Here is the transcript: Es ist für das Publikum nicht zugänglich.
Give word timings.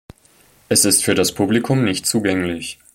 Es 0.67 0.83
ist 0.83 1.03
für 1.03 1.13
das 1.13 1.31
Publikum 1.31 1.83
nicht 1.83 2.07
zugänglich. 2.07 2.79